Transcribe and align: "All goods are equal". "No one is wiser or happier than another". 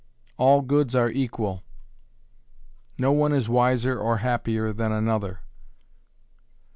"All 0.37 0.61
goods 0.63 0.95
are 0.95 1.11
equal". 1.11 1.61
"No 2.97 3.11
one 3.11 3.31
is 3.33 3.47
wiser 3.47 3.99
or 3.99 4.17
happier 4.17 4.73
than 4.73 4.91
another". 4.91 5.41